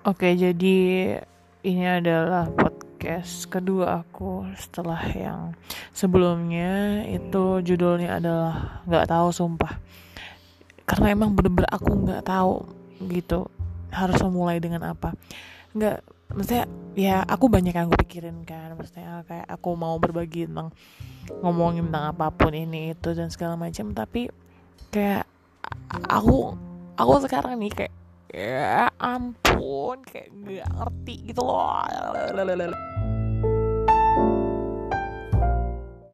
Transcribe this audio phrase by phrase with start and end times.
[0.00, 0.76] Oke, jadi
[1.60, 5.52] ini adalah podcast kedua aku setelah yang
[5.92, 9.76] sebelumnya itu judulnya adalah nggak tahu sumpah.
[10.88, 12.64] Karena emang bener-bener aku nggak tahu
[13.12, 13.52] gitu
[13.92, 15.12] harus memulai dengan apa.
[15.76, 16.00] Nggak,
[16.32, 16.64] maksudnya
[16.96, 18.72] ya aku banyak yang aku pikirin kan.
[18.80, 20.72] Maksudnya kayak aku mau berbagi tentang
[21.44, 23.92] ngomongin tentang apa pun ini itu dan segala macam.
[23.92, 24.32] Tapi
[24.96, 25.28] kayak
[26.08, 26.56] aku
[26.96, 27.99] aku sekarang nih kayak
[28.30, 31.82] ya ampun kayak gak ngerti gitu loh